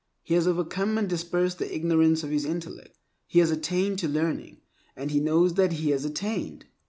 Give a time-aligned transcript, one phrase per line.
[0.23, 2.97] He has overcome and dispersed the ignorance of his intellect.
[3.27, 4.57] He has attained to learning,
[4.95, 6.65] and he knows that he has attained.